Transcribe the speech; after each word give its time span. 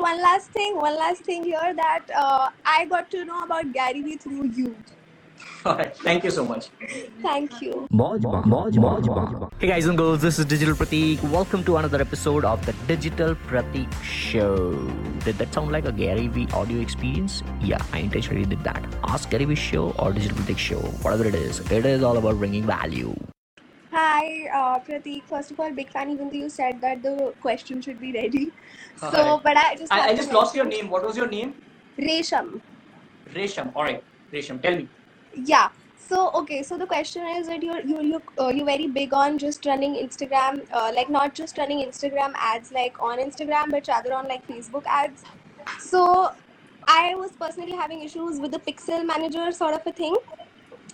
one 0.00 0.22
last 0.22 0.50
thing, 0.50 0.76
one 0.76 0.96
last 0.96 1.22
thing 1.24 1.44
here 1.44 1.74
that 1.76 2.04
uh, 2.16 2.48
I 2.64 2.86
got 2.86 3.10
to 3.10 3.24
know 3.24 3.42
about 3.44 3.72
Gary 3.72 4.02
Vee 4.02 4.16
through 4.16 4.46
you. 4.46 4.74
All 5.64 5.76
right. 5.76 5.94
Thank 5.96 6.24
you 6.24 6.30
so 6.30 6.44
much. 6.44 6.68
Thank 7.22 7.60
you. 7.60 7.86
Hey 9.58 9.68
guys 9.68 9.86
and 9.86 9.98
girls, 9.98 10.22
this 10.22 10.38
is 10.38 10.44
Digital 10.46 10.74
Pratik. 10.74 11.22
Welcome 11.30 11.64
to 11.64 11.76
another 11.76 12.00
episode 12.00 12.44
of 12.44 12.64
the 12.64 12.72
Digital 12.86 13.34
Pratik 13.34 13.92
Show. 14.02 14.72
Did 15.24 15.36
that 15.38 15.52
sound 15.52 15.70
like 15.72 15.84
a 15.84 15.92
Gary 15.92 16.28
Vee 16.28 16.48
audio 16.54 16.80
experience? 16.80 17.42
Yeah, 17.60 17.82
I 17.92 17.98
intentionally 17.98 18.46
did 18.46 18.64
that. 18.64 18.82
Ask 19.04 19.28
Gary 19.28 19.44
Vee 19.44 19.54
Show 19.54 19.90
or 19.98 20.12
Digital 20.12 20.38
Pratik 20.38 20.58
Show, 20.58 20.80
whatever 21.02 21.26
it 21.26 21.34
is. 21.34 21.60
It 21.70 21.84
is 21.84 22.02
all 22.02 22.16
about 22.16 22.38
bringing 22.38 22.64
value. 22.64 23.14
Uh, 24.60 24.78
Pratik. 24.80 25.24
First 25.32 25.50
of 25.50 25.60
all, 25.60 25.72
big 25.72 25.90
fan. 25.90 26.10
Even 26.10 26.30
though 26.30 26.40
you 26.44 26.48
said 26.48 26.80
that 26.80 27.02
the 27.02 27.34
question 27.40 27.80
should 27.80 28.00
be 28.00 28.12
ready, 28.12 28.50
so 29.00 29.40
but 29.44 29.56
I 29.56 29.74
just 29.76 29.92
I, 29.92 30.08
I 30.10 30.14
just 30.14 30.32
lost 30.32 30.54
your 30.54 30.64
name. 30.64 30.90
What 30.90 31.04
was 31.10 31.16
your 31.16 31.28
name? 31.28 31.54
Resham. 31.98 32.60
Resham. 33.34 33.72
All 33.74 33.84
right. 33.84 34.02
Resham, 34.32 34.62
tell 34.62 34.76
me. 34.76 34.88
Yeah. 35.34 35.68
So 36.08 36.30
okay. 36.42 36.62
So 36.62 36.78
the 36.78 36.86
question 36.86 37.26
is 37.38 37.46
that 37.48 37.62
you're 37.62 37.80
you 37.80 38.02
you 38.02 38.22
uh, 38.38 38.48
you're 38.48 38.66
very 38.66 38.86
big 38.86 39.12
on 39.14 39.38
just 39.38 39.66
running 39.66 39.94
Instagram, 39.94 40.62
uh, 40.72 40.92
like 40.94 41.10
not 41.10 41.34
just 41.34 41.58
running 41.58 41.84
Instagram 41.86 42.32
ads 42.34 42.72
like 42.72 43.02
on 43.10 43.18
Instagram, 43.18 43.70
but 43.70 43.88
rather 43.88 44.14
on 44.14 44.28
like 44.28 44.46
Facebook 44.46 44.84
ads. 44.86 45.24
So 45.78 46.32
I 46.86 47.14
was 47.14 47.32
personally 47.32 47.72
having 47.72 48.02
issues 48.02 48.40
with 48.40 48.52
the 48.52 48.58
Pixel 48.58 49.06
Manager 49.06 49.50
sort 49.52 49.74
of 49.74 49.86
a 49.86 49.92
thing 49.92 50.16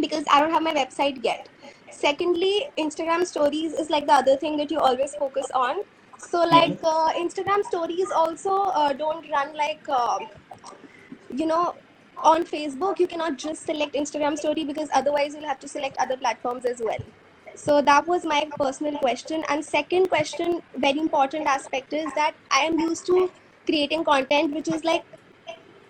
because 0.00 0.24
I 0.30 0.40
don't 0.40 0.50
have 0.50 0.62
my 0.62 0.74
website 0.74 1.24
yet. 1.24 1.48
Secondly, 1.90 2.68
Instagram 2.78 3.26
Stories 3.26 3.72
is 3.72 3.90
like 3.90 4.06
the 4.06 4.12
other 4.14 4.36
thing 4.36 4.56
that 4.58 4.70
you 4.70 4.78
always 4.78 5.14
focus 5.14 5.46
on. 5.54 5.82
So 6.18 6.44
like 6.44 6.78
uh, 6.82 7.12
Instagram 7.14 7.62
Stories 7.64 8.10
also 8.14 8.54
uh, 8.82 8.92
don't 8.92 9.28
run 9.30 9.56
like. 9.56 9.82
Uh, 9.88 10.18
you 11.34 11.46
know 11.46 11.74
on 12.18 12.44
facebook 12.44 12.98
you 12.98 13.06
cannot 13.06 13.36
just 13.36 13.64
select 13.64 13.94
instagram 13.94 14.36
story 14.36 14.64
because 14.64 14.88
otherwise 14.92 15.34
you'll 15.34 15.46
have 15.46 15.60
to 15.60 15.68
select 15.68 15.96
other 15.98 16.16
platforms 16.16 16.64
as 16.64 16.80
well 16.84 16.98
so 17.54 17.80
that 17.82 18.06
was 18.06 18.24
my 18.24 18.48
personal 18.58 18.96
question 18.98 19.44
and 19.48 19.64
second 19.64 20.08
question 20.08 20.60
very 20.76 20.98
important 20.98 21.46
aspect 21.46 21.92
is 21.92 22.12
that 22.14 22.34
i 22.50 22.60
am 22.60 22.78
used 22.78 23.06
to 23.06 23.30
creating 23.66 24.04
content 24.04 24.54
which 24.54 24.68
is 24.68 24.84
like 24.84 25.04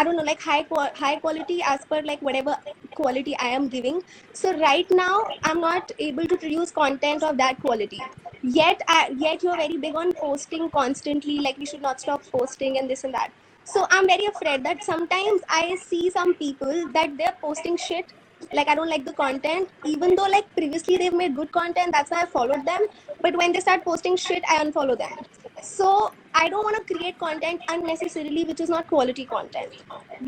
i 0.00 0.04
don't 0.04 0.16
know 0.16 0.26
like 0.30 0.42
high 0.48 0.64
high 1.02 1.16
quality 1.24 1.60
as 1.74 1.80
per 1.90 2.00
like 2.10 2.22
whatever 2.28 2.56
quality 2.94 3.36
i 3.38 3.48
am 3.48 3.68
giving. 3.68 4.00
So 4.32 4.52
right 4.58 4.86
now 4.90 5.16
i'm 5.44 5.60
not 5.60 5.90
able 5.98 6.26
to 6.32 6.36
produce 6.36 6.70
content 6.70 7.22
of 7.22 7.36
that 7.38 7.60
quality. 7.60 8.00
Yet 8.42 8.80
I, 8.88 9.10
yet 9.16 9.42
you're 9.42 9.56
very 9.56 9.76
big 9.76 9.94
on 9.94 10.12
posting 10.14 10.70
constantly 10.70 11.38
like 11.40 11.58
we 11.58 11.66
should 11.66 11.82
not 11.82 12.00
stop 12.00 12.22
posting 12.32 12.78
and 12.78 12.88
this 12.90 13.04
and 13.04 13.14
that. 13.14 13.30
So 13.64 13.86
i'm 13.90 14.06
very 14.06 14.26
afraid 14.26 14.64
that 14.64 14.84
sometimes 14.84 15.42
i 15.50 15.76
see 15.88 16.10
some 16.10 16.34
people 16.34 16.88
that 16.94 17.16
they're 17.18 17.36
posting 17.42 17.76
shit 17.76 18.12
like 18.54 18.68
i 18.68 18.74
don't 18.74 18.88
like 18.88 19.04
the 19.04 19.12
content. 19.14 19.70
Even 19.84 20.14
though 20.16 20.30
like 20.36 20.46
previously 20.56 20.96
they've 20.96 21.12
made 21.24 21.34
good 21.36 21.52
content 21.52 21.92
that's 21.92 22.10
why 22.10 22.22
i 22.22 22.26
followed 22.26 22.64
them. 22.66 22.86
But 23.22 23.36
when 23.36 23.52
they 23.52 23.60
start 23.60 23.84
posting 23.84 24.16
shit 24.16 24.42
i 24.48 24.64
unfollow 24.64 24.98
them 24.98 25.18
so 25.62 25.88
i 26.34 26.48
don't 26.48 26.64
want 26.68 26.76
to 26.80 26.94
create 26.94 27.16
content 27.18 27.60
unnecessarily 27.68 28.44
which 28.44 28.60
is 28.60 28.68
not 28.68 28.86
quality 28.86 29.26
content 29.26 29.72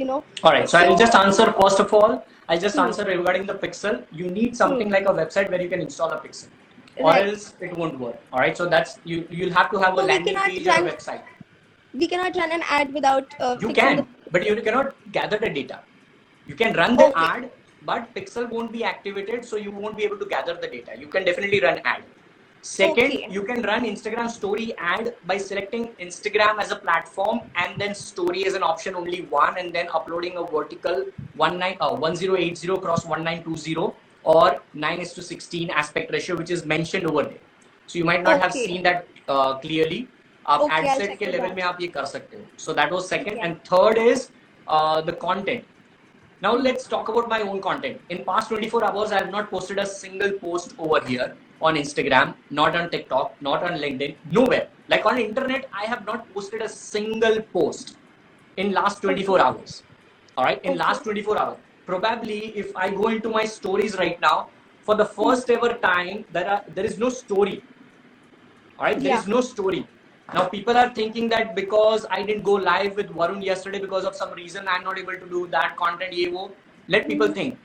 you 0.00 0.04
know 0.10 0.24
All 0.44 0.52
right. 0.52 0.68
So 0.70 0.78
I'll 0.78 0.96
just 1.00 1.14
answer 1.14 1.44
first 1.58 1.80
of 1.82 1.92
all. 1.96 2.12
I'll 2.48 2.60
just 2.62 2.76
Hmm. 2.76 2.84
answer 2.84 3.04
regarding 3.08 3.44
the 3.50 3.54
Pixel. 3.64 3.98
You 4.20 4.30
need 4.36 4.56
something 4.60 4.88
like 4.94 5.06
a 5.10 5.14
website 5.18 5.50
where 5.52 5.60
you 5.64 5.68
can 5.72 5.82
install 5.84 6.10
a 6.16 6.18
Pixel, 6.24 6.48
or 6.96 7.10
Right. 7.10 7.28
else 7.28 7.44
it 7.66 7.76
won't 7.82 8.00
work. 8.04 8.16
All 8.32 8.40
right. 8.44 8.56
So 8.62 8.66
that's 8.74 8.96
you. 9.12 9.18
You'll 9.40 9.54
have 9.58 9.70
to 9.74 9.82
have 9.84 9.94
a 9.98 10.00
So 10.00 10.06
we 10.06 10.12
landing 10.12 10.40
page 10.48 10.66
or 10.72 10.78
a 10.80 10.86
website. 10.90 11.22
we 12.02 12.08
cannot 12.14 12.40
run 12.42 12.52
an 12.58 12.64
ad 12.78 12.92
without 12.98 13.36
uh, 13.40 13.54
You 13.66 13.72
can, 13.80 13.96
the- 14.02 14.06
but 14.38 14.46
you 14.50 14.56
cannot 14.68 14.94
gather 15.18 15.38
the 15.44 15.50
data. 15.60 15.78
You 16.52 16.56
can 16.62 16.74
run 16.82 16.96
the 17.02 17.08
Okay. 17.10 17.28
ad, 17.28 17.50
but 17.92 18.14
Pixel 18.16 18.48
won't 18.56 18.72
be 18.78 18.82
activated, 18.94 19.44
so 19.52 19.62
you 19.66 19.70
won't 19.70 19.96
be 20.02 20.04
able 20.10 20.18
to 20.24 20.30
gather 20.34 20.58
the 20.66 20.72
data. 20.76 20.98
You 21.04 21.08
can 21.16 21.24
definitely 21.30 21.60
run 21.68 21.80
ad. 21.94 22.04
Second, 22.61 23.11
Okay. 23.11 23.27
you 23.29 23.43
can 23.43 23.61
run 23.61 23.85
Instagram 23.85 24.29
story 24.29 24.73
ad 24.77 25.13
by 25.23 25.37
selecting 25.37 25.95
Instagram 26.01 26.59
as 26.59 26.71
a 26.71 26.75
platform 26.75 27.39
and 27.55 27.79
then 27.79 27.95
story 27.95 28.45
as 28.45 28.55
an 28.55 28.63
option 28.63 28.95
only 28.95 29.21
one 29.21 29.57
and 29.57 29.73
then 29.73 29.87
uploading 29.93 30.37
a 30.37 30.43
vertical 30.43 31.05
19, 31.35 31.77
uh, 31.79 31.95
1080 31.95 32.77
cross 32.81 33.05
1920 33.05 33.93
or 34.23 34.61
9 34.73 34.99
is 34.99 35.13
to 35.13 35.21
16 35.21 35.69
aspect 35.69 36.11
ratio 36.11 36.35
which 36.35 36.51
is 36.51 36.65
mentioned 36.65 37.05
over 37.05 37.23
there. 37.23 37.39
So 37.85 37.99
you 37.99 38.05
might 38.05 38.23
not 38.23 38.41
have 38.41 38.51
Okay. 38.51 38.65
seen 38.65 38.83
that 38.83 39.07
uh, 39.27 39.59
clearly. 39.59 40.09
आप 40.47 40.61
Okay, 40.61 40.75
ad 40.75 40.89
I'll 40.89 40.97
set 40.97 41.09
check 41.09 41.19
के 41.19 41.25
it 41.25 41.33
level 41.35 41.49
out. 41.49 41.55
में 41.55 41.63
आप 41.63 41.81
ये 41.81 41.87
कर 41.95 42.05
सकते 42.05 42.37
हो. 42.37 42.45
So 42.65 42.73
that 42.73 42.91
was 42.91 43.07
second 43.07 43.37
Okay. 43.37 43.47
and 43.47 43.63
third 43.71 43.97
is 43.97 44.29
uh, 44.67 45.01
the 45.01 45.13
content. 45.13 45.65
Now 46.41 46.53
let's 46.67 46.87
talk 46.87 47.09
about 47.09 47.29
my 47.29 47.41
own 47.41 47.61
content. 47.61 48.01
In 48.09 48.23
past 48.25 48.49
24 48.49 48.83
hours, 48.85 49.11
I 49.11 49.19
have 49.19 49.31
not 49.31 49.49
posted 49.49 49.79
a 49.79 49.85
single 49.85 50.31
post 50.43 50.75
over 50.77 50.99
here 51.05 51.35
on 51.62 51.76
Instagram, 51.76 52.34
not 52.50 52.76
on 52.76 52.90
TikTok, 52.90 53.36
not 53.42 53.64
on 53.64 53.78
LinkedIn, 53.80 54.18
nowhere. 54.30 54.68
Like 54.88 55.06
on 55.06 55.18
internet, 55.18 55.66
I 55.72 55.86
have 55.86 56.06
not 56.06 56.28
posted 56.34 56.62
a 56.62 56.68
single 56.68 57.42
post 57.54 57.98
in 58.56 58.72
last 58.72 59.02
24 59.02 59.40
hours. 59.40 59.84
All 60.36 60.44
right, 60.44 60.60
in 60.64 60.76
last 60.78 61.04
24 61.04 61.38
hours. 61.40 61.58
Probably 61.86 62.56
if 62.58 62.76
I 62.76 62.90
go 62.90 63.08
into 63.08 63.30
my 63.30 63.44
stories 63.46 63.96
right 63.98 64.20
now, 64.20 64.50
for 64.82 64.96
the 64.96 65.06
first 65.06 65.50
ever 65.50 65.74
time, 65.74 66.26
there 66.30 66.48
are 66.50 66.62
there 66.68 66.86
is 66.86 66.98
no 66.98 67.10
story. 67.10 67.64
All 68.78 68.86
right, 68.86 69.02
there 69.02 69.14
is 69.14 69.26
Yeah. 69.26 69.34
no 69.36 69.42
story. 69.42 69.86
Now 70.34 70.46
people 70.48 70.76
are 70.76 70.90
thinking 70.94 71.28
that 71.30 71.54
because 71.56 72.06
I 72.10 72.22
didn't 72.22 72.44
go 72.44 72.54
live 72.54 72.96
with 72.96 73.08
Varun 73.08 73.44
yesterday 73.44 73.80
because 73.80 74.04
of 74.04 74.16
some 74.16 74.32
reason 74.32 74.68
I'm 74.68 74.84
not 74.84 74.98
able 74.98 75.18
to 75.24 75.28
do 75.36 75.46
that 75.48 75.76
content. 75.76 76.14
Let 76.88 77.08
people 77.08 77.28
Hmm. 77.28 77.34
think. 77.40 77.60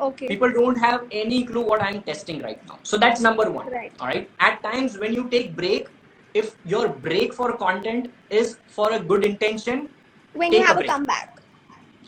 Okay 0.00 0.28
People 0.28 0.52
don't 0.52 0.76
have 0.76 1.02
any 1.10 1.44
clue 1.44 1.62
what 1.62 1.82
I'm 1.82 2.02
testing 2.02 2.42
right 2.42 2.60
now. 2.66 2.78
So 2.82 2.96
that's 2.96 3.20
number 3.20 3.50
one. 3.50 3.68
Right. 3.68 3.92
All 4.00 4.06
right. 4.06 4.30
At 4.40 4.62
times 4.62 4.98
when 4.98 5.12
you 5.14 5.28
take 5.30 5.56
break, 5.56 5.88
if 6.34 6.56
your 6.64 6.88
break 6.88 7.34
for 7.34 7.56
content 7.56 8.08
is 8.30 8.58
for 8.68 8.92
a 8.92 8.98
good 9.00 9.24
intention, 9.24 9.88
when 10.32 10.52
you 10.52 10.62
have 10.62 10.76
a 10.76 10.80
break. 10.80 10.90
comeback 10.90 11.40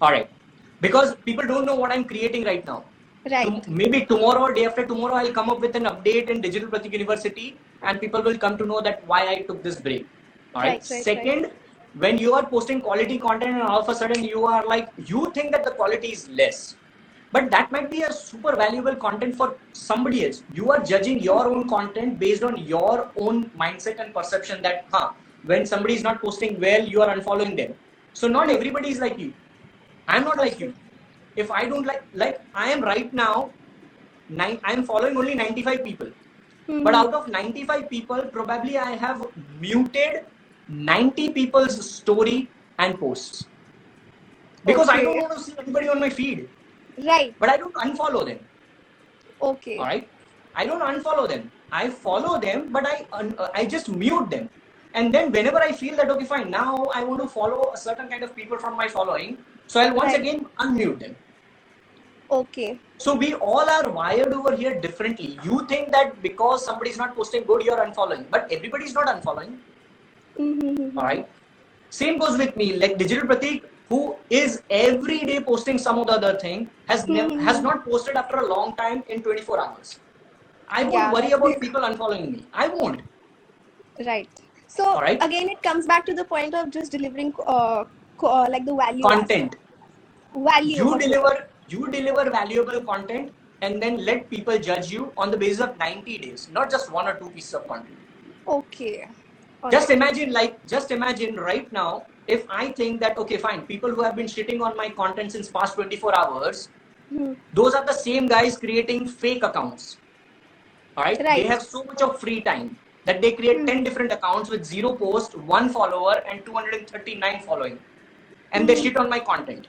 all 0.01 0.11
right. 0.13 0.31
Because 0.81 1.15
people 1.25 1.47
don't 1.47 1.65
know 1.67 1.75
what 1.77 1.93
I'm 1.93 2.05
creating 2.05 2.45
right 2.45 2.67
now. 2.67 2.85
right 3.33 3.47
Tom- 3.47 3.77
maybe 3.81 4.05
tomorrow 4.07 4.41
or 4.47 4.53
day 4.57 4.65
after 4.71 4.83
tomorrow 4.87 5.15
i'll 5.21 5.33
come 5.37 5.51
up 5.53 5.61
with 5.67 5.77
an 5.81 5.85
update 5.91 6.31
in 6.35 6.41
digital 6.47 6.69
pratik 6.73 6.93
university 6.97 7.45
and 7.83 8.01
people 8.05 8.23
will 8.27 8.37
come 8.45 8.57
to 8.63 8.67
know 8.73 8.81
that 8.89 8.99
why 9.13 9.21
i 9.35 9.37
took 9.49 9.63
this 9.69 9.79
break 9.87 10.03
all 10.55 10.63
right, 10.63 10.69
Right, 10.73 10.91
right, 10.91 11.05
second 11.11 11.51
when 12.05 12.19
you 12.25 12.35
are 12.39 12.45
posting 12.55 12.81
quality 12.89 13.19
content 13.19 13.55
and 13.61 13.63
all 13.63 13.81
of 13.85 13.89
a 13.89 13.95
sudden 14.03 14.25
you 14.33 14.45
are 14.55 14.63
like 14.75 14.89
you 15.13 15.23
think 15.39 15.53
that 15.57 15.65
the 15.69 15.75
quality 15.81 16.13
is 16.19 16.29
less 16.43 16.61
but 17.37 17.51
that 17.51 17.73
might 17.77 17.91
be 17.91 18.03
a 18.09 18.13
super 18.13 18.55
valuable 18.63 18.97
content 19.07 19.37
for 19.41 19.49
somebody 19.73 20.25
else 20.27 20.43
you 20.61 20.71
are 20.77 20.81
judging 20.93 21.21
your 21.29 21.43
own 21.53 21.69
content 21.75 22.19
based 22.25 22.45
on 22.51 22.57
your 22.75 23.11
own 23.17 23.45
mindset 23.65 24.01
and 24.05 24.15
perception 24.19 24.63
that 24.69 24.87
huh 24.93 25.11
when 25.53 25.67
somebody 25.73 25.95
is 26.01 26.07
not 26.09 26.23
posting 26.27 26.59
well 26.67 26.89
you 26.95 27.03
are 27.07 27.11
unfollowing 27.17 27.57
them 27.63 27.75
so 28.23 28.33
not 28.39 28.57
everybody 28.59 28.97
is 28.97 29.01
like 29.07 29.19
you 29.25 29.33
i'm 30.09 30.25
not 30.31 30.39
like 30.45 30.59
you 30.65 30.73
if 31.37 31.51
I 31.51 31.65
don't 31.67 31.87
like 31.87 32.03
like 32.15 32.41
I 32.55 32.71
am 32.71 32.83
right 32.83 33.13
now, 33.13 33.51
nine, 34.29 34.61
I 34.65 34.73
am 34.73 34.85
following 34.85 35.17
only 35.17 35.35
95 35.35 35.85
people. 35.85 36.11
Hmm. 36.67 36.83
But 36.83 36.95
out 36.95 37.15
of 37.15 37.29
95 37.29 37.91
people, 37.91 38.23
probably 38.33 38.79
I 38.79 38.93
have 38.97 39.27
muted 39.61 40.25
90 40.69 41.31
people's 41.31 41.91
story 41.91 42.49
and 42.79 42.99
posts. 42.99 43.47
Because 44.65 44.89
I 44.89 45.03
don't 45.03 45.21
want 45.21 45.37
to 45.37 45.41
see 45.41 45.55
anybody 45.59 45.89
on 45.89 46.01
my 46.01 46.09
feed. 46.09 46.49
Right 46.99 47.35
But 47.41 47.51
I 47.51 47.57
don't 47.57 47.75
unfollow 47.75 48.27
them. 48.27 48.41
okay 49.43 49.79
Alright? 49.79 50.09
I 50.55 50.67
don't 50.67 50.81
unfollow 50.81 51.29
them. 51.29 51.51
I 51.73 51.89
follow 51.91 52.39
them, 52.41 52.73
but 52.73 52.87
I 52.87 53.07
un- 53.13 53.35
uh, 53.39 53.49
I 53.55 53.65
just 53.67 53.89
mute 53.89 54.31
them. 54.31 54.49
And 54.95 55.13
then 55.13 55.33
whenever 55.33 55.59
I 55.59 55.73
feel 55.73 55.97
that 55.97 56.11
okay 56.11 56.25
fine, 56.25 56.51
now 56.51 56.85
I 56.95 57.03
want 57.03 57.21
to 57.23 57.29
follow 57.29 57.73
a 57.75 57.77
certain 57.77 58.09
kind 58.09 58.23
of 58.23 58.37
people 58.37 58.59
from 58.59 58.77
my 58.77 58.87
following, 58.87 59.39
so 59.67 59.81
I'll 59.81 59.95
once 59.95 60.13
Right. 60.13 60.21
again 60.21 60.47
unmute 60.61 61.01
them. 61.01 61.17
okay 62.31 62.81
So 62.99 63.15
we 63.17 63.35
all 63.35 63.69
are 63.77 63.91
wired 63.91 64.33
over 64.33 64.55
here 64.57 64.81
differently. 64.81 65.39
You 65.43 65.67
think 65.67 65.91
that 65.93 66.23
because 66.23 66.65
somebody 66.65 66.91
is 66.91 66.97
not 66.97 67.17
posting 67.17 67.45
good, 67.45 67.63
you're 67.63 67.85
unfollowing, 67.85 68.31
but 68.31 68.47
everybody 68.51 68.85
is 68.85 68.95
not 68.95 69.09
unfollowing. 69.09 69.59
Mhm. 70.39 70.97
All 70.97 71.05
right. 71.05 71.29
Same 71.91 72.19
goes 72.19 72.39
with 72.39 72.57
me. 72.57 72.75
Like 72.77 72.99
Digital 72.99 73.29
Pratik, 73.29 73.65
who 73.89 74.17
is 74.31 74.63
every 74.71 75.21
day 75.21 75.41
posting 75.41 75.79
some 75.79 75.99
of 75.99 76.07
the 76.07 76.15
other 76.15 76.39
thing, 76.39 76.71
has 76.89 77.05
Mhm. 77.09 77.41
has 77.49 77.63
not 77.63 77.85
posted 77.85 78.17
after 78.17 78.37
a 78.39 78.47
long 78.47 78.77
time 78.77 79.03
in 79.09 79.23
24 79.23 79.61
hours. 79.61 80.01
I 80.69 80.85
won't 80.85 80.95
Yeah. 80.95 81.13
worry 81.13 81.33
about 81.33 81.61
people 81.61 81.83
unfollowing 81.83 82.31
me. 82.31 82.47
I 82.53 82.69
won't. 82.69 83.03
right 84.07 84.41
so 84.67 84.85
Alright. 84.95 85.23
again 85.27 85.49
it 85.49 85.63
comes 85.63 85.87
back 85.87 86.05
to 86.07 86.15
the 86.15 86.25
point 86.25 86.55
of 86.55 86.71
just 86.71 86.91
delivering 86.93 87.33
uh, 87.47 87.85
uh, 88.23 88.47
like 88.51 88.65
the 88.65 88.75
value 88.75 89.03
Content. 89.03 89.57
value 90.35 90.85
You 90.85 90.99
deliver 90.99 91.33
you 91.69 91.91
deliver 91.91 92.31
valuable 92.31 92.81
content 92.83 93.33
and 93.63 93.83
then 93.83 94.05
let 94.05 94.29
people 94.31 94.59
judge 94.59 94.91
you 94.91 95.13
on 95.17 95.31
the 95.31 95.37
basis 95.37 95.61
of 95.61 95.79
90 95.79 96.19
days, 96.19 96.49
not 96.51 96.71
just 96.71 96.91
one 96.93 97.07
or 97.09 97.15
two 97.19 97.31
pieces 97.31 97.55
of 97.55 97.67
content. 97.69 97.99
okay 98.47 99.05
just 99.71 99.91
imagine 99.91 100.33
like 100.33 100.59
just 100.67 100.91
imagine 100.91 101.37
right 101.37 101.71
now 101.73 102.07
if 102.27 102.45
i 102.51 102.71
think 102.73 103.01
that 103.01 103.19
okay 103.19 103.37
fine 103.37 103.63
people 103.67 103.91
who 103.91 104.03
have 104.03 104.17
been 104.17 104.27
shitting 104.27 104.61
on 104.63 104.77
my 104.77 104.89
content 104.91 105.33
since 105.33 105.51
past 105.51 105.75
24 105.75 106.19
hours 106.19 106.69
Hmm. 107.11 107.33
those 107.53 107.75
are 107.75 107.85
the 107.87 107.93
same 107.93 108.27
guys 108.27 108.57
creating 108.59 109.07
fake 109.07 109.45
accounts 109.45 109.99
all 110.97 111.05
right, 111.05 111.21
Right. 111.21 111.43
they 111.43 111.49
have 111.49 111.63
so 111.63 111.85
much 111.85 112.03
of 112.03 112.21
free 112.21 112.41
time 112.43 112.77
that 113.05 113.21
they 113.23 113.33
create 113.33 113.59
Hmm. 113.61 113.67
10 113.67 113.85
different 113.85 114.13
accounts 114.13 114.51
with 114.51 114.65
zero 114.65 114.95
post 114.97 115.37
one 115.37 115.69
follower 115.69 116.17
and 116.31 116.45
239 116.47 117.41
following 117.43 117.79
and 118.53 118.69
they 118.69 118.77
Hmm. 118.77 118.83
shit 118.83 118.97
on 118.97 119.11
my 119.11 119.21
content 119.21 119.69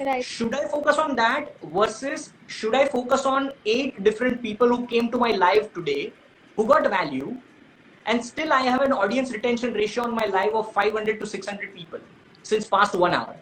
Right. 0.00 0.24
should 0.32 0.54
i 0.54 0.64
focus 0.74 0.98
on 0.98 1.16
that 1.16 1.50
versus 1.78 2.34
should 2.58 2.74
i 2.74 2.86
focus 2.86 3.26
on 3.26 3.52
eight 3.64 4.02
different 4.08 4.42
people 4.42 4.68
who 4.74 4.86
came 4.86 5.10
to 5.10 5.18
my 5.18 5.30
live 5.44 5.72
today 5.78 6.14
who 6.56 6.66
got 6.66 6.88
value 6.90 7.30
and 8.06 8.24
still 8.24 8.52
i 8.52 8.60
have 8.62 8.82
an 8.82 8.92
audience 8.92 9.32
retention 9.32 9.72
ratio 9.74 10.04
on 10.04 10.14
my 10.14 10.26
live 10.26 10.54
of 10.54 10.72
500 10.72 11.20
to 11.20 11.26
600 11.26 11.74
people 11.74 12.00
since 12.42 12.66
past 12.68 12.94
one 12.94 13.14
hour 13.14 13.36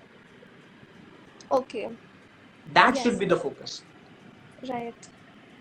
Okay. 1.51 1.89
that 2.73 2.95
Yes. 2.95 3.03
should 3.03 3.19
be 3.19 3.27
the 3.27 3.37
focus 3.37 3.85
Right. 4.69 5.09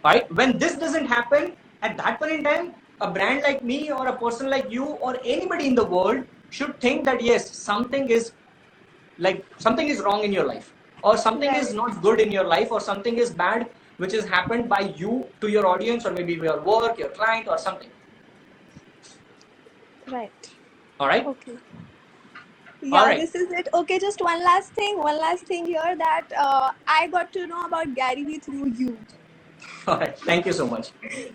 right 0.04 0.32
when 0.40 0.58
this 0.58 0.76
doesn't 0.78 1.06
happen 1.06 1.56
at 1.82 1.98
that 1.98 2.20
point 2.20 2.34
in 2.34 2.44
time 2.44 2.74
a 3.02 3.12
brand 3.12 3.44
like 3.44 3.64
me 3.64 3.92
or 3.92 4.08
a 4.08 4.18
person 4.18 4.50
like 4.50 4.72
you 4.72 4.86
or 5.08 5.18
anybody 5.24 5.68
in 5.68 5.76
the 5.76 5.86
world 5.86 6.26
should 6.50 6.80
think 6.82 7.04
that 7.06 7.22
yes 7.22 7.50
something 7.58 8.10
is 8.10 8.32
like 9.18 9.46
something 9.58 9.88
is 9.88 10.02
wrong 10.02 10.24
in 10.24 10.32
your 10.32 10.46
life 10.46 10.74
or 11.04 11.18
something 11.18 11.54
is 11.54 11.74
not 11.74 12.02
good 12.02 12.20
in 12.20 12.32
your 12.32 12.46
life 12.46 12.72
or 12.72 12.82
something 12.82 13.18
is 13.18 13.32
bad 13.32 13.70
which 13.98 14.14
has 14.14 14.26
happened 14.26 14.70
by 14.70 14.82
you 15.04 15.28
to 15.42 15.48
your 15.50 15.68
audience 15.68 16.06
or 16.06 16.12
maybe 16.12 16.34
your 16.34 16.62
work 16.62 16.98
your 17.00 17.10
client 17.10 17.48
or 17.48 17.58
something 17.58 17.92
Right. 20.12 20.52
all 21.00 21.08
right 21.08 21.26
Okay. 21.26 21.58
Yeah, 22.82 23.00
Alright. 23.00 23.20
this 23.20 23.34
is 23.34 23.52
it. 23.52 23.68
Okay, 23.74 23.98
just 23.98 24.22
one 24.22 24.42
last 24.44 24.72
thing. 24.74 25.00
One 25.00 25.18
last 25.20 25.46
thing 25.48 25.66
here 25.66 25.96
that 25.98 26.28
uh, 26.38 26.72
I 26.88 27.08
got 27.08 27.34
to 27.34 27.48
know 27.48 27.66
about 27.66 27.96
Gary 27.96 28.24
Vee 28.24 28.38
through 28.40 28.68
you. 28.70 28.98
all 29.88 29.98
right 29.98 30.18
thank 30.20 30.46
you 30.46 30.54
so 30.54 30.68
much 30.68 30.92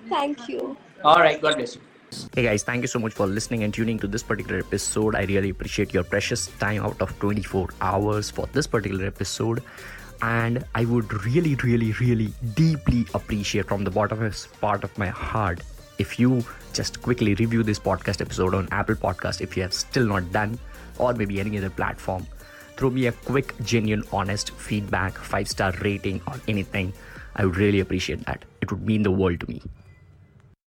Thank 0.08 0.48
you. 0.48 0.76
all 1.04 1.18
right 1.18 1.40
god 1.42 1.56
bless 1.56 1.74
you 1.74 1.80
Hey 2.36 2.42
guys, 2.44 2.62
thank 2.62 2.82
you 2.82 2.86
so 2.86 2.98
much 2.98 3.14
for 3.14 3.26
listening 3.26 3.64
and 3.64 3.72
tuning 3.74 3.98
to 3.98 4.06
this 4.06 4.22
particular 4.22 4.58
episode. 4.60 5.16
I 5.16 5.22
really 5.24 5.48
appreciate 5.48 5.94
your 5.94 6.04
precious 6.04 6.46
time 6.58 6.82
out 6.82 7.00
of 7.00 7.18
24 7.20 7.70
hours 7.80 8.30
for 8.30 8.46
this 8.52 8.66
particular 8.66 9.06
episode. 9.06 9.62
And 10.20 10.62
I 10.74 10.84
would 10.84 11.10
really, 11.24 11.54
really, 11.56 11.92
really 11.92 12.34
deeply 12.54 13.06
appreciate 13.14 13.66
from 13.66 13.82
the 13.84 13.90
bottomest 13.90 14.52
part 14.60 14.84
of 14.84 14.96
my 14.98 15.06
heart 15.08 15.62
if 16.02 16.18
you 16.18 16.44
just 16.72 17.00
quickly 17.02 17.34
review 17.34 17.62
this 17.62 17.78
podcast 17.78 18.20
episode 18.20 18.54
on 18.54 18.68
Apple 18.70 18.96
Podcast 18.96 19.40
if 19.40 19.56
you 19.56 19.62
have 19.62 19.72
still 19.72 20.06
not 20.06 20.30
done, 20.32 20.58
or 20.98 21.14
maybe 21.14 21.40
any 21.40 21.58
other 21.58 21.70
platform. 21.70 22.26
Throw 22.76 22.90
me 22.90 23.06
a 23.06 23.12
quick, 23.12 23.54
genuine, 23.62 24.04
honest 24.12 24.50
feedback, 24.52 25.16
five 25.16 25.48
star 25.48 25.72
rating, 25.82 26.20
or 26.26 26.34
anything. 26.48 26.92
I 27.36 27.44
would 27.46 27.56
really 27.56 27.80
appreciate 27.80 28.26
that. 28.26 28.44
It 28.60 28.70
would 28.70 28.84
mean 28.86 29.02
the 29.02 29.10
world 29.10 29.40
to 29.40 29.48
me. 29.48 29.62